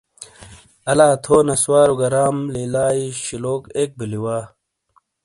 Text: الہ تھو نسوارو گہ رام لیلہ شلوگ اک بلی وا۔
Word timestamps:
الہ 0.91 1.09
تھو 1.23 1.35
نسوارو 1.47 1.95
گہ 1.99 2.07
رام 2.13 2.37
لیلہ 2.53 2.85
شلوگ 3.23 3.63
اک 3.79 3.89
بلی 3.99 4.19
وا۔ 4.23 4.37